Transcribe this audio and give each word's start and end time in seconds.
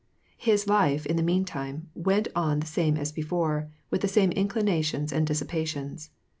His 0.39 0.65
life, 0.65 1.05
in 1.05 1.15
the 1.15 1.21
mean 1.21 1.45
time, 1.45 1.91
went 1.93 2.27
on 2.35 2.59
the 2.59 2.65
same 2.65 2.97
as 2.97 3.11
before, 3.11 3.69
with 3.91 4.01
the 4.01 4.07
same 4.07 4.31
inclinations 4.31 5.13
and 5.13 5.27
dissipations. 5.27 6.09